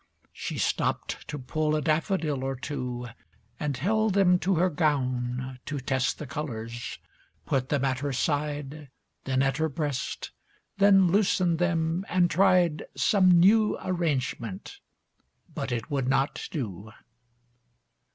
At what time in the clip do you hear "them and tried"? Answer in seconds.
11.59-12.87